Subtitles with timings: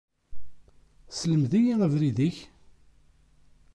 [1.09, 2.37] Sselmed-iyi abrid-ik.